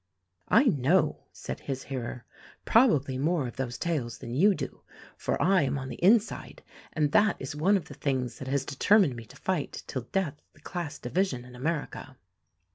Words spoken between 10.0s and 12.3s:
death the class division in America.